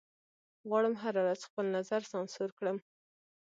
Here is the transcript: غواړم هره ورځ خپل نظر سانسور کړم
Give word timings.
غواړم 0.67 0.95
هره 1.01 1.19
ورځ 1.25 1.41
خپل 1.49 1.65
نظر 1.77 2.01
سانسور 2.11 2.49
کړم 2.57 2.77